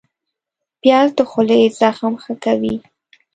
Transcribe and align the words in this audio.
پیاز 0.81 1.09
د 1.17 1.19
خولې 1.29 1.59
زخم 1.79 2.13
ښه 2.23 2.33
کوي 2.43 2.75